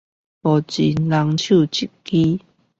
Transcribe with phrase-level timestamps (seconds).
[0.03, 0.03] 目前
[0.95, 1.67] 人手一
[2.03, 2.41] 機